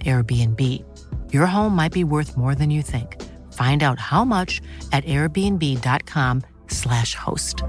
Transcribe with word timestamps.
Airbnb. 0.00 0.82
Your 1.30 1.44
home 1.44 1.76
might 1.76 1.92
be 1.92 2.04
worth 2.04 2.38
more 2.38 2.54
than 2.54 2.70
you 2.70 2.80
think. 2.80 3.20
Find 3.52 3.82
out 3.82 3.98
how 3.98 4.24
much 4.24 4.62
at 4.92 5.04
airbnb.com/slash 5.04 7.14
host. 7.14 7.62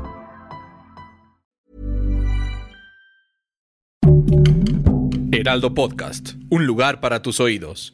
Heraldo 5.32 5.74
Podcast, 5.74 6.36
un 6.50 6.66
lugar 6.66 7.02
para 7.02 7.22
tus 7.22 7.42
oídos. 7.42 7.94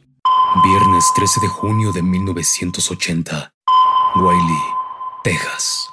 Viernes 0.63 1.05
13 1.15 1.41
de 1.41 1.47
junio 1.47 1.91
de 1.91 2.03
1980. 2.03 3.51
Wiley, 4.15 4.61
Texas. 5.23 5.87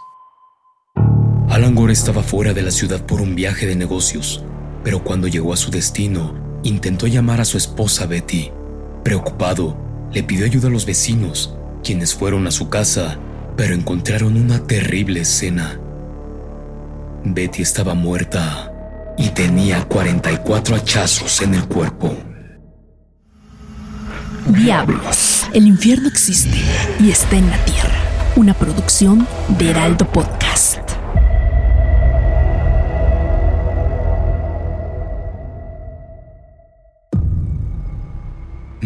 Alan 1.49 1.75
Gore 1.75 1.93
estaba 1.93 2.23
fuera 2.23 2.53
de 2.53 2.63
la 2.63 2.71
ciudad 2.71 3.05
por 3.07 3.21
un 3.21 3.35
viaje 3.35 3.67
de 3.67 3.77
negocios, 3.77 4.43
pero 4.83 5.03
cuando 5.03 5.29
llegó 5.29 5.53
a 5.53 5.57
su 5.57 5.71
destino, 5.71 6.35
intentó 6.69 7.07
llamar 7.07 7.41
a 7.41 7.45
su 7.45 7.57
esposa 7.57 8.07
Betty. 8.07 8.51
Preocupado, 9.05 9.77
le 10.13 10.23
pidió 10.23 10.45
ayuda 10.45 10.69
a 10.69 10.71
los 10.71 10.87
vecinos, 10.87 11.55
quienes 11.85 12.15
fueron 12.15 12.47
a 12.47 12.51
su 12.51 12.69
casa, 12.69 13.19
pero 13.57 13.75
encontraron 13.75 14.37
una 14.37 14.59
terrible 14.65 15.21
escena. 15.21 15.81
Betty 17.25 17.63
estaba 17.63 17.95
muerta 17.95 18.73
y 19.17 19.31
tenía 19.31 19.85
44 19.85 20.77
hachazos 20.77 21.43
en 21.43 21.55
el 21.55 21.67
cuerpo. 21.67 22.17
Diablos, 24.49 25.47
el 25.53 25.67
infierno 25.67 26.09
existe 26.09 26.61
y 27.01 27.11
está 27.11 27.37
en 27.37 27.51
la 27.51 27.65
tierra. 27.65 27.99
Una 28.37 28.55
producción 28.55 29.27
de 29.59 29.71
Heraldo 29.71 30.07
Podcast. 30.07 30.66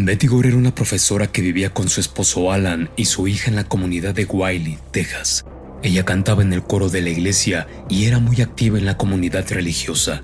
Betty 0.04 0.28
Gore 0.28 0.48
era 0.48 0.56
una 0.56 0.74
profesora 0.74 1.26
que 1.26 1.42
vivía 1.42 1.74
con 1.74 1.88
su 1.88 2.00
esposo 2.00 2.52
Alan 2.52 2.90
y 2.96 3.06
su 3.06 3.28
hija 3.28 3.50
en 3.50 3.56
la 3.56 3.64
comunidad 3.64 4.14
de 4.14 4.24
Wiley, 4.24 4.78
Texas. 4.92 5.44
Ella 5.82 6.04
cantaba 6.04 6.42
en 6.42 6.52
el 6.52 6.62
coro 6.62 6.88
de 6.88 7.02
la 7.02 7.10
iglesia 7.10 7.66
y 7.88 8.04
era 8.06 8.18
muy 8.18 8.40
activa 8.40 8.78
en 8.78 8.86
la 8.86 8.96
comunidad 8.96 9.50
religiosa. 9.50 10.22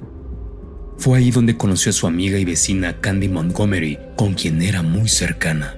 Fue 0.98 1.18
ahí 1.18 1.30
donde 1.30 1.56
conoció 1.56 1.90
a 1.90 1.94
su 1.94 2.06
amiga 2.06 2.38
y 2.38 2.44
vecina 2.44 3.00
Candy 3.00 3.28
Montgomery, 3.28 3.98
con 4.16 4.34
quien 4.34 4.62
era 4.62 4.82
muy 4.82 5.08
cercana. 5.08 5.76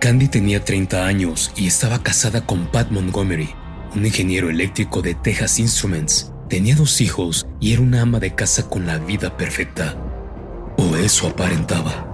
Candy 0.00 0.28
tenía 0.28 0.64
30 0.64 1.06
años 1.06 1.52
y 1.56 1.66
estaba 1.66 2.02
casada 2.02 2.46
con 2.46 2.70
Pat 2.70 2.90
Montgomery, 2.90 3.50
un 3.96 4.06
ingeniero 4.06 4.48
eléctrico 4.48 5.02
de 5.02 5.14
Texas 5.14 5.58
Instruments. 5.58 6.32
Tenía 6.48 6.76
dos 6.76 7.00
hijos 7.00 7.46
y 7.58 7.72
era 7.72 7.82
una 7.82 8.02
ama 8.02 8.20
de 8.20 8.34
casa 8.34 8.68
con 8.68 8.86
la 8.86 8.98
vida 8.98 9.36
perfecta. 9.36 9.96
O 10.76 10.96
eso 10.96 11.28
aparentaba. 11.28 12.09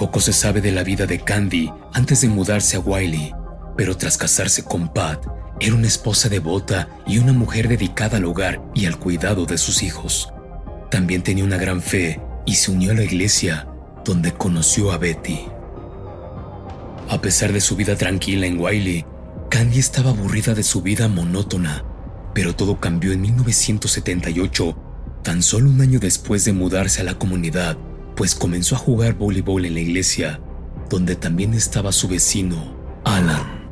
Poco 0.00 0.18
se 0.18 0.32
sabe 0.32 0.62
de 0.62 0.72
la 0.72 0.82
vida 0.82 1.04
de 1.04 1.20
Candy 1.20 1.70
antes 1.92 2.22
de 2.22 2.28
mudarse 2.30 2.78
a 2.78 2.80
Wiley, 2.80 3.34
pero 3.76 3.98
tras 3.98 4.16
casarse 4.16 4.64
con 4.64 4.88
Pat, 4.88 5.26
era 5.60 5.74
una 5.74 5.88
esposa 5.88 6.30
devota 6.30 6.88
y 7.06 7.18
una 7.18 7.34
mujer 7.34 7.68
dedicada 7.68 8.16
al 8.16 8.24
hogar 8.24 8.62
y 8.74 8.86
al 8.86 8.98
cuidado 8.98 9.44
de 9.44 9.58
sus 9.58 9.82
hijos. 9.82 10.32
También 10.90 11.22
tenía 11.22 11.44
una 11.44 11.58
gran 11.58 11.82
fe 11.82 12.18
y 12.46 12.54
se 12.54 12.70
unió 12.70 12.92
a 12.92 12.94
la 12.94 13.04
iglesia, 13.04 13.68
donde 14.02 14.32
conoció 14.32 14.90
a 14.90 14.96
Betty. 14.96 15.40
A 17.10 17.20
pesar 17.20 17.52
de 17.52 17.60
su 17.60 17.76
vida 17.76 17.94
tranquila 17.94 18.46
en 18.46 18.58
Wiley, 18.58 19.04
Candy 19.50 19.80
estaba 19.80 20.12
aburrida 20.12 20.54
de 20.54 20.62
su 20.62 20.80
vida 20.80 21.08
monótona, 21.08 21.84
pero 22.32 22.56
todo 22.56 22.80
cambió 22.80 23.12
en 23.12 23.20
1978, 23.20 24.78
tan 25.22 25.42
solo 25.42 25.68
un 25.68 25.82
año 25.82 25.98
después 25.98 26.46
de 26.46 26.54
mudarse 26.54 27.02
a 27.02 27.04
la 27.04 27.18
comunidad 27.18 27.76
pues 28.20 28.34
comenzó 28.34 28.74
a 28.74 28.78
jugar 28.78 29.14
voleibol 29.14 29.64
en 29.64 29.72
la 29.72 29.80
iglesia, 29.80 30.42
donde 30.90 31.16
también 31.16 31.54
estaba 31.54 31.90
su 31.90 32.06
vecino, 32.06 32.76
Alan. 33.02 33.70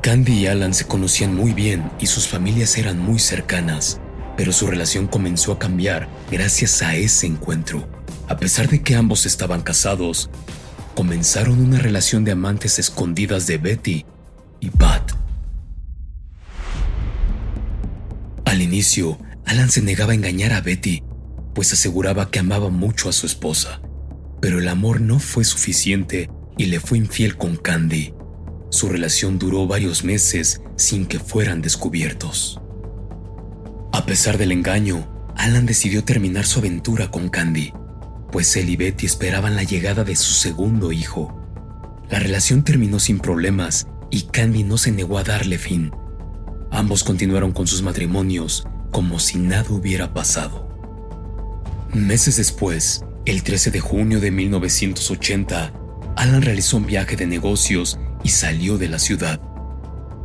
Candy 0.00 0.32
y 0.32 0.46
Alan 0.46 0.72
se 0.72 0.86
conocían 0.86 1.36
muy 1.36 1.52
bien 1.52 1.90
y 2.00 2.06
sus 2.06 2.26
familias 2.26 2.78
eran 2.78 2.98
muy 2.98 3.18
cercanas, 3.18 4.00
pero 4.38 4.52
su 4.52 4.68
relación 4.68 5.06
comenzó 5.06 5.52
a 5.52 5.58
cambiar 5.58 6.08
gracias 6.30 6.80
a 6.80 6.96
ese 6.96 7.26
encuentro. 7.26 7.86
A 8.26 8.38
pesar 8.38 8.70
de 8.70 8.80
que 8.80 8.96
ambos 8.96 9.26
estaban 9.26 9.60
casados, 9.60 10.30
comenzaron 10.94 11.60
una 11.60 11.78
relación 11.78 12.24
de 12.24 12.32
amantes 12.32 12.78
escondidas 12.78 13.46
de 13.46 13.58
Betty 13.58 14.06
y 14.60 14.70
Pat. 14.70 15.12
Al 18.46 18.62
inicio, 18.62 19.18
Alan 19.44 19.70
se 19.70 19.82
negaba 19.82 20.12
a 20.12 20.14
engañar 20.14 20.54
a 20.54 20.62
Betty, 20.62 21.02
pues 21.54 21.72
aseguraba 21.72 22.30
que 22.30 22.38
amaba 22.38 22.70
mucho 22.70 23.08
a 23.08 23.12
su 23.12 23.26
esposa, 23.26 23.80
pero 24.40 24.58
el 24.58 24.68
amor 24.68 25.00
no 25.00 25.18
fue 25.18 25.44
suficiente 25.44 26.30
y 26.56 26.66
le 26.66 26.80
fue 26.80 26.98
infiel 26.98 27.36
con 27.36 27.56
Candy. 27.56 28.14
Su 28.70 28.88
relación 28.88 29.38
duró 29.38 29.66
varios 29.66 30.04
meses 30.04 30.62
sin 30.76 31.06
que 31.06 31.18
fueran 31.18 31.62
descubiertos. 31.62 32.60
A 33.92 34.06
pesar 34.06 34.38
del 34.38 34.52
engaño, 34.52 35.08
Alan 35.36 35.66
decidió 35.66 36.04
terminar 36.04 36.46
su 36.46 36.60
aventura 36.60 37.10
con 37.10 37.28
Candy, 37.28 37.72
pues 38.30 38.56
él 38.56 38.70
y 38.70 38.76
Betty 38.76 39.06
esperaban 39.06 39.56
la 39.56 39.62
llegada 39.62 40.04
de 40.04 40.16
su 40.16 40.32
segundo 40.32 40.90
hijo. 40.92 41.38
La 42.10 42.18
relación 42.18 42.64
terminó 42.64 42.98
sin 42.98 43.18
problemas 43.18 43.86
y 44.10 44.22
Candy 44.22 44.64
no 44.64 44.78
se 44.78 44.90
negó 44.90 45.18
a 45.18 45.24
darle 45.24 45.58
fin. 45.58 45.92
Ambos 46.70 47.04
continuaron 47.04 47.52
con 47.52 47.66
sus 47.66 47.82
matrimonios 47.82 48.66
como 48.90 49.18
si 49.18 49.38
nada 49.38 49.70
hubiera 49.70 50.14
pasado. 50.14 50.71
Meses 51.92 52.38
después, 52.38 53.04
el 53.26 53.42
13 53.42 53.70
de 53.70 53.80
junio 53.80 54.18
de 54.18 54.30
1980, 54.30 55.74
Alan 56.16 56.40
realizó 56.40 56.78
un 56.78 56.86
viaje 56.86 57.16
de 57.16 57.26
negocios 57.26 57.98
y 58.24 58.30
salió 58.30 58.78
de 58.78 58.88
la 58.88 58.98
ciudad. 58.98 59.42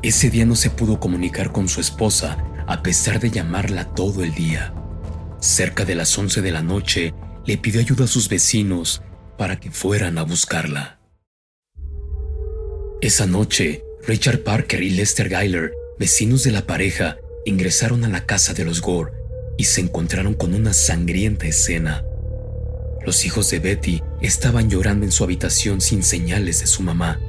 Ese 0.01 0.29
día 0.29 0.45
no 0.45 0.55
se 0.55 0.69
pudo 0.69 0.97
comunicar 1.01 1.51
con 1.51 1.67
su 1.67 1.81
esposa 1.81 2.37
a 2.67 2.81
pesar 2.83 3.19
de 3.19 3.31
llamarla 3.31 3.83
todo 3.83 4.23
el 4.23 4.33
día. 4.33 4.73
Cerca 5.41 5.83
de 5.83 5.95
las 5.95 6.17
11 6.17 6.41
de 6.41 6.51
la 6.53 6.63
noche, 6.63 7.13
le 7.45 7.57
pidió 7.57 7.81
ayuda 7.81 8.05
a 8.05 8.07
sus 8.07 8.29
vecinos 8.29 9.01
para 9.37 9.59
que 9.59 9.69
fueran 9.69 10.17
a 10.17 10.23
buscarla. 10.23 11.01
Esa 13.01 13.27
noche, 13.27 13.83
Richard 14.07 14.39
Parker 14.43 14.81
y 14.81 14.91
Lester 14.91 15.27
Geiler, 15.27 15.73
vecinos 15.99 16.43
de 16.43 16.51
la 16.51 16.65
pareja, 16.65 17.17
ingresaron 17.45 18.05
a 18.05 18.09
la 18.09 18.25
casa 18.25 18.53
de 18.53 18.63
los 18.63 18.81
Gore 18.81 19.16
y 19.57 19.65
se 19.65 19.81
encontraron 19.81 20.33
con 20.35 20.53
una 20.53 20.73
sangrienta 20.73 21.47
escena. 21.47 22.03
Los 23.05 23.25
hijos 23.25 23.49
de 23.49 23.59
Betty 23.59 24.03
estaban 24.21 24.69
llorando 24.69 25.05
en 25.05 25.11
su 25.11 25.23
habitación 25.23 25.81
sin 25.81 26.03
señales 26.03 26.59
de 26.59 26.67
su 26.67 26.83
mamá, 26.83 27.19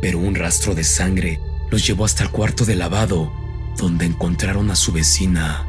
pero 0.00 0.18
un 0.18 0.34
rastro 0.34 0.74
de 0.74 0.84
sangre 0.84 1.40
los 1.70 1.86
llevó 1.86 2.04
hasta 2.04 2.22
el 2.22 2.30
cuarto 2.30 2.64
de 2.64 2.76
lavado, 2.76 3.32
donde 3.78 4.06
encontraron 4.06 4.70
a 4.70 4.76
su 4.76 4.92
vecina 4.92 5.66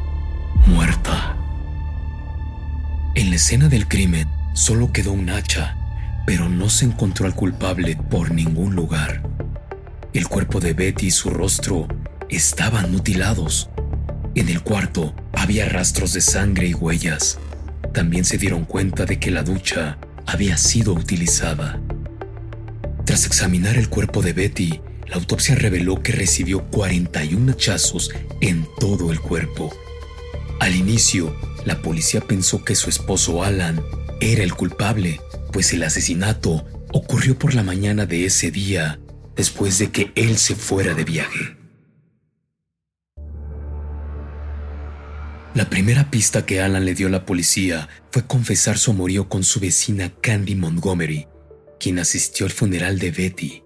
muerta. 0.66 1.36
En 3.14 3.30
la 3.30 3.36
escena 3.36 3.68
del 3.68 3.88
crimen 3.88 4.28
solo 4.52 4.92
quedó 4.92 5.12
un 5.12 5.30
hacha, 5.30 5.76
pero 6.26 6.48
no 6.48 6.68
se 6.68 6.84
encontró 6.84 7.26
al 7.26 7.34
culpable 7.34 7.96
por 8.10 8.30
ningún 8.30 8.74
lugar. 8.74 9.22
El 10.12 10.28
cuerpo 10.28 10.60
de 10.60 10.74
Betty 10.74 11.06
y 11.06 11.10
su 11.10 11.30
rostro 11.30 11.88
estaban 12.28 12.92
mutilados. 12.92 13.70
En 14.34 14.48
el 14.48 14.62
cuarto 14.62 15.14
había 15.36 15.68
rastros 15.68 16.12
de 16.12 16.20
sangre 16.20 16.68
y 16.68 16.74
huellas. 16.74 17.38
También 17.92 18.24
se 18.24 18.38
dieron 18.38 18.64
cuenta 18.64 19.04
de 19.04 19.20
que 19.20 19.30
la 19.30 19.42
ducha 19.42 19.98
había 20.26 20.56
sido 20.56 20.92
utilizada. 20.92 21.80
Tras 23.04 23.26
examinar 23.26 23.76
el 23.76 23.88
cuerpo 23.88 24.22
de 24.22 24.32
Betty, 24.32 24.80
la 25.06 25.16
autopsia 25.16 25.54
reveló 25.54 26.02
que 26.02 26.12
recibió 26.12 26.64
41 26.64 27.52
hachazos 27.52 28.10
en 28.40 28.66
todo 28.80 29.12
el 29.12 29.20
cuerpo. 29.20 29.72
Al 30.58 30.74
inicio, 30.74 31.36
la 31.64 31.80
policía 31.82 32.20
pensó 32.20 32.64
que 32.64 32.74
su 32.74 32.90
esposo 32.90 33.44
Alan 33.44 33.80
era 34.20 34.42
el 34.42 34.54
culpable, 34.54 35.20
pues 35.52 35.72
el 35.72 35.84
asesinato 35.84 36.66
ocurrió 36.92 37.38
por 37.38 37.54
la 37.54 37.62
mañana 37.62 38.06
de 38.06 38.24
ese 38.24 38.50
día, 38.50 38.98
después 39.36 39.78
de 39.78 39.90
que 39.90 40.10
él 40.16 40.38
se 40.38 40.56
fuera 40.56 40.94
de 40.94 41.04
viaje. 41.04 41.55
La 45.56 45.70
primera 45.70 46.10
pista 46.10 46.44
que 46.44 46.60
Alan 46.60 46.84
le 46.84 46.94
dio 46.94 47.06
a 47.06 47.10
la 47.10 47.24
policía 47.24 47.88
fue 48.10 48.26
confesar 48.26 48.76
su 48.76 48.90
amorío 48.90 49.30
con 49.30 49.42
su 49.42 49.58
vecina 49.58 50.12
Candy 50.20 50.54
Montgomery, 50.54 51.28
quien 51.80 51.98
asistió 51.98 52.44
al 52.44 52.52
funeral 52.52 52.98
de 52.98 53.10
Betty. 53.10 53.62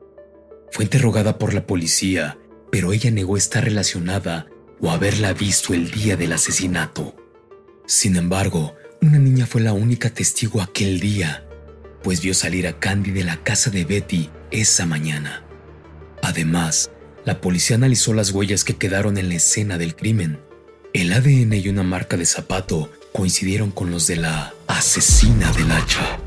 Fue 0.70 0.84
interrogada 0.84 1.36
por 1.36 1.52
la 1.52 1.66
policía, 1.66 2.38
pero 2.70 2.92
ella 2.92 3.10
negó 3.10 3.36
estar 3.36 3.64
relacionada 3.64 4.46
o 4.80 4.92
haberla 4.92 5.32
visto 5.32 5.74
el 5.74 5.90
día 5.90 6.16
del 6.16 6.32
asesinato. 6.32 7.16
Sin 7.88 8.14
embargo, 8.14 8.76
una 9.02 9.18
niña 9.18 9.46
fue 9.46 9.60
la 9.60 9.72
única 9.72 10.10
testigo 10.10 10.62
aquel 10.62 11.00
día, 11.00 11.44
pues 12.04 12.20
vio 12.22 12.34
salir 12.34 12.68
a 12.68 12.78
Candy 12.78 13.10
de 13.10 13.24
la 13.24 13.42
casa 13.42 13.68
de 13.68 13.84
Betty 13.84 14.30
esa 14.52 14.86
mañana. 14.86 15.44
Además, 16.22 16.92
la 17.24 17.40
policía 17.40 17.74
analizó 17.74 18.14
las 18.14 18.30
huellas 18.30 18.62
que 18.62 18.76
quedaron 18.76 19.18
en 19.18 19.28
la 19.28 19.34
escena 19.34 19.76
del 19.76 19.96
crimen 19.96 20.38
el 20.92 21.12
ADN 21.12 21.54
y 21.54 21.68
una 21.68 21.82
marca 21.82 22.16
de 22.16 22.26
zapato 22.26 22.90
coincidieron 23.12 23.70
con 23.70 23.90
los 23.90 24.06
de 24.06 24.16
la 24.16 24.54
asesina 24.66 25.52
del 25.52 25.70
hacha. 25.70 26.18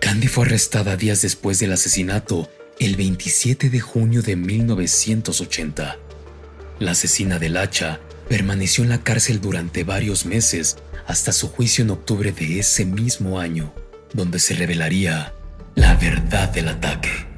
Candy 0.00 0.28
fue 0.28 0.46
arrestada 0.46 0.96
días 0.96 1.22
después 1.22 1.58
del 1.58 1.72
asesinato, 1.72 2.50
el 2.78 2.96
27 2.96 3.70
de 3.70 3.80
junio 3.80 4.22
de 4.22 4.36
1980. 4.36 5.98
La 6.78 6.90
asesina 6.90 7.38
del 7.38 7.56
hacha 7.56 8.00
permaneció 8.28 8.84
en 8.84 8.90
la 8.90 9.02
cárcel 9.02 9.40
durante 9.40 9.84
varios 9.84 10.26
meses 10.26 10.76
hasta 11.06 11.32
su 11.32 11.48
juicio 11.48 11.84
en 11.84 11.90
octubre 11.90 12.32
de 12.32 12.58
ese 12.58 12.84
mismo 12.84 13.38
año, 13.38 13.72
donde 14.12 14.38
se 14.38 14.54
revelaría 14.54 15.32
la 15.74 15.94
verdad 15.96 16.50
del 16.50 16.68
ataque. 16.68 17.31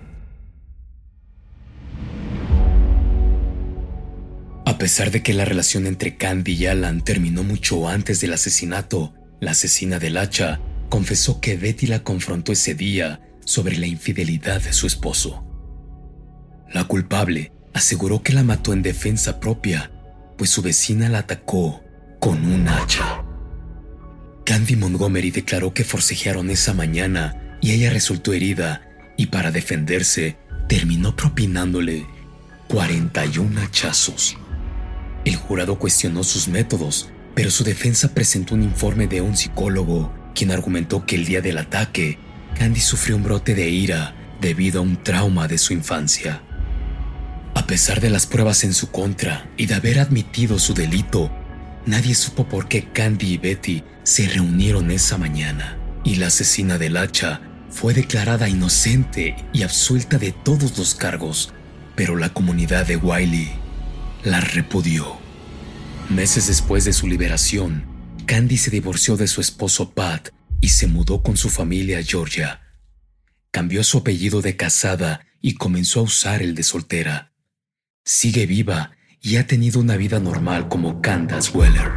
A 4.74 4.78
pesar 4.78 5.12
de 5.12 5.22
que 5.22 5.34
la 5.34 5.44
relación 5.44 5.86
entre 5.86 6.16
Candy 6.16 6.54
y 6.54 6.66
Alan 6.66 7.04
terminó 7.04 7.44
mucho 7.44 7.88
antes 7.88 8.20
del 8.20 8.32
asesinato, 8.32 9.14
la 9.38 9.52
asesina 9.52 10.00
del 10.00 10.16
hacha 10.16 10.60
confesó 10.88 11.40
que 11.40 11.56
Betty 11.56 11.86
la 11.86 12.02
confrontó 12.02 12.50
ese 12.50 12.74
día 12.74 13.20
sobre 13.44 13.76
la 13.76 13.86
infidelidad 13.86 14.60
de 14.60 14.72
su 14.72 14.88
esposo. 14.88 15.46
La 16.72 16.82
culpable 16.88 17.52
aseguró 17.72 18.24
que 18.24 18.32
la 18.32 18.42
mató 18.42 18.72
en 18.72 18.82
defensa 18.82 19.38
propia, 19.38 19.92
pues 20.36 20.50
su 20.50 20.60
vecina 20.60 21.08
la 21.08 21.20
atacó 21.20 21.84
con 22.18 22.44
un 22.44 22.68
hacha. 22.68 23.22
Candy 24.44 24.74
Montgomery 24.74 25.30
declaró 25.30 25.72
que 25.72 25.84
forcejearon 25.84 26.50
esa 26.50 26.74
mañana 26.74 27.56
y 27.60 27.70
ella 27.70 27.90
resultó 27.90 28.32
herida 28.32 28.82
y 29.16 29.26
para 29.26 29.52
defenderse 29.52 30.36
terminó 30.68 31.14
propinándole 31.14 32.04
41 32.66 33.60
hachazos. 33.60 34.36
El 35.24 35.36
jurado 35.36 35.78
cuestionó 35.78 36.22
sus 36.22 36.48
métodos, 36.48 37.08
pero 37.34 37.50
su 37.50 37.64
defensa 37.64 38.12
presentó 38.12 38.54
un 38.54 38.62
informe 38.62 39.06
de 39.06 39.22
un 39.22 39.36
psicólogo, 39.36 40.12
quien 40.34 40.50
argumentó 40.50 41.06
que 41.06 41.16
el 41.16 41.24
día 41.24 41.40
del 41.40 41.58
ataque, 41.58 42.18
Candy 42.58 42.80
sufrió 42.80 43.16
un 43.16 43.24
brote 43.24 43.54
de 43.54 43.68
ira 43.70 44.14
debido 44.40 44.80
a 44.80 44.82
un 44.82 45.02
trauma 45.02 45.48
de 45.48 45.56
su 45.56 45.72
infancia. 45.72 46.42
A 47.54 47.66
pesar 47.66 48.00
de 48.00 48.10
las 48.10 48.26
pruebas 48.26 48.64
en 48.64 48.74
su 48.74 48.90
contra 48.90 49.48
y 49.56 49.66
de 49.66 49.74
haber 49.74 49.98
admitido 49.98 50.58
su 50.58 50.74
delito, 50.74 51.30
nadie 51.86 52.14
supo 52.14 52.46
por 52.46 52.68
qué 52.68 52.84
Candy 52.92 53.32
y 53.32 53.38
Betty 53.38 53.82
se 54.02 54.28
reunieron 54.28 54.90
esa 54.90 55.16
mañana, 55.16 55.78
y 56.04 56.16
la 56.16 56.26
asesina 56.26 56.76
del 56.76 56.98
hacha 56.98 57.40
fue 57.70 57.94
declarada 57.94 58.48
inocente 58.48 59.36
y 59.54 59.62
absuelta 59.62 60.18
de 60.18 60.32
todos 60.32 60.76
los 60.76 60.94
cargos, 60.94 61.54
pero 61.96 62.16
la 62.16 62.28
comunidad 62.28 62.86
de 62.86 62.96
Wiley 62.96 63.63
la 64.24 64.40
repudió. 64.40 65.18
Meses 66.08 66.46
después 66.46 66.84
de 66.84 66.92
su 66.92 67.06
liberación, 67.06 67.84
Candy 68.26 68.56
se 68.56 68.70
divorció 68.70 69.16
de 69.16 69.26
su 69.26 69.40
esposo 69.40 69.90
Pat 69.90 70.30
y 70.60 70.70
se 70.70 70.86
mudó 70.86 71.22
con 71.22 71.36
su 71.36 71.50
familia 71.50 71.98
a 71.98 72.02
Georgia. 72.02 72.62
Cambió 73.50 73.84
su 73.84 73.98
apellido 73.98 74.40
de 74.40 74.56
casada 74.56 75.26
y 75.40 75.54
comenzó 75.54 76.00
a 76.00 76.04
usar 76.04 76.42
el 76.42 76.54
de 76.54 76.62
soltera. 76.62 77.32
Sigue 78.04 78.46
viva 78.46 78.92
y 79.20 79.36
ha 79.36 79.46
tenido 79.46 79.80
una 79.80 79.96
vida 79.96 80.18
normal 80.20 80.68
como 80.68 81.00
Candace 81.00 81.50
Weller. 81.56 81.90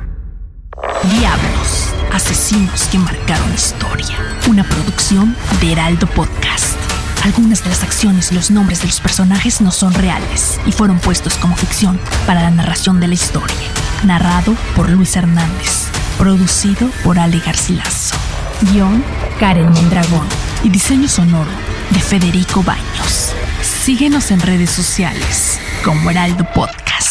Diablos, 1.19 1.93
asesinos 2.11 2.83
que 2.87 2.97
marcaron 2.97 3.53
historia. 3.53 4.17
Una 4.49 4.63
producción 4.63 5.35
de 5.59 5.71
Heraldo 5.71 6.07
Podcast. 6.07 6.86
Algunas 7.27 7.61
de 7.61 7.69
las 7.69 7.83
acciones 7.83 8.31
y 8.31 8.35
los 8.35 8.51
nombres 8.51 8.79
de 8.79 8.87
los 8.87 9.01
personajes 9.01 9.59
no 9.59 9.69
son 9.69 9.93
reales 9.93 10.61
y 10.65 10.71
fueron 10.71 10.97
puestos 10.97 11.35
como 11.35 11.57
ficción 11.57 11.99
para 12.25 12.41
la 12.41 12.51
narración 12.51 13.01
de 13.01 13.09
la 13.09 13.15
historia. 13.15 13.53
Narrado 14.05 14.55
por 14.77 14.89
Luis 14.89 15.13
Hernández. 15.17 15.87
Producido 16.17 16.89
por 17.03 17.19
Ale 17.19 17.39
Garcilaso. 17.39 18.15
Guión 18.71 19.03
Karen 19.41 19.69
Mondragón. 19.69 20.25
Y 20.63 20.69
diseño 20.69 21.09
sonoro 21.09 21.51
de 21.89 21.99
Federico 21.99 22.63
Baños. 22.63 23.33
Síguenos 23.61 24.31
en 24.31 24.39
redes 24.39 24.69
sociales 24.69 25.59
como 25.83 26.09
Heraldo 26.09 26.45
Podcast. 26.53 27.06